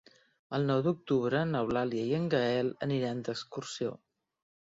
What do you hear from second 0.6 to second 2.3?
nou d'octubre n'Eulàlia i en